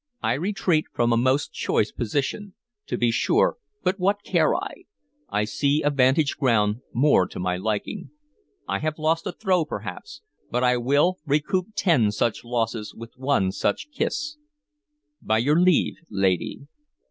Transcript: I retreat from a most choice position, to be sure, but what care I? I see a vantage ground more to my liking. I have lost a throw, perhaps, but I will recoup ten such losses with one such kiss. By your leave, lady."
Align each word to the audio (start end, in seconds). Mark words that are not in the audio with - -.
I 0.23 0.33
retreat 0.33 0.85
from 0.91 1.13
a 1.13 1.15
most 1.15 1.53
choice 1.53 1.91
position, 1.91 2.55
to 2.87 2.97
be 2.97 3.11
sure, 3.11 3.57
but 3.83 3.99
what 3.99 4.23
care 4.23 4.55
I? 4.55 4.85
I 5.29 5.43
see 5.45 5.83
a 5.83 5.91
vantage 5.91 6.37
ground 6.37 6.77
more 6.91 7.27
to 7.27 7.39
my 7.39 7.55
liking. 7.57 8.09
I 8.67 8.79
have 8.79 8.97
lost 8.97 9.27
a 9.27 9.31
throw, 9.31 9.63
perhaps, 9.63 10.23
but 10.49 10.63
I 10.63 10.77
will 10.77 11.19
recoup 11.27 11.67
ten 11.75 12.11
such 12.11 12.43
losses 12.43 12.95
with 12.95 13.11
one 13.15 13.51
such 13.51 13.91
kiss. 13.91 14.37
By 15.21 15.37
your 15.37 15.59
leave, 15.61 15.97
lady." 16.09 16.61